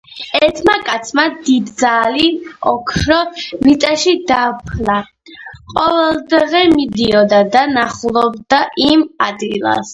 ერთმა 0.37 0.75
კაცმა 0.85 1.25
დიდძალი 1.49 2.25
ოქრო 2.71 3.19
მიწაში 3.67 4.15
დაფლა. 4.33 4.97
ყოველდღე 5.75 6.65
მიდიოდა 6.75 7.45
და 7.57 7.65
ნახულობდა 7.79 8.65
იმ 8.91 9.09
ადგილს 9.31 9.89